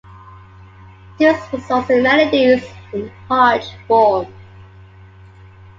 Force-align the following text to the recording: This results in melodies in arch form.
This 1.19 1.53
results 1.53 1.91
in 1.91 2.01
melodies 2.01 2.65
in 2.91 3.11
arch 3.29 3.65
form. 3.87 4.33